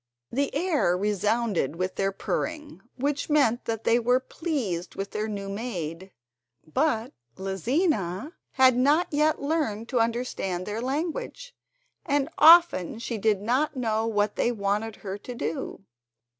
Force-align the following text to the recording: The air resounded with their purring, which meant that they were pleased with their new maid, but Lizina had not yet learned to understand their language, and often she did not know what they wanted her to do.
The 0.31 0.49
air 0.55 0.97
resounded 0.97 1.75
with 1.75 1.93
their 1.93 2.11
purring, 2.11 2.81
which 2.97 3.29
meant 3.29 3.65
that 3.65 3.83
they 3.83 3.99
were 3.99 4.19
pleased 4.19 4.95
with 4.95 5.11
their 5.11 5.27
new 5.27 5.47
maid, 5.47 6.11
but 6.65 7.13
Lizina 7.37 8.33
had 8.53 8.75
not 8.75 9.09
yet 9.11 9.43
learned 9.43 9.87
to 9.89 9.99
understand 9.99 10.65
their 10.65 10.81
language, 10.81 11.53
and 12.03 12.29
often 12.39 12.97
she 12.97 13.19
did 13.19 13.41
not 13.43 13.75
know 13.75 14.07
what 14.07 14.37
they 14.37 14.51
wanted 14.51 14.95
her 15.05 15.19
to 15.19 15.35
do. 15.35 15.81